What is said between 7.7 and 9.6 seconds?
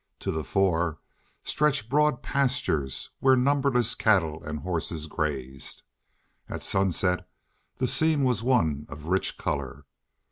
the scene was one of rich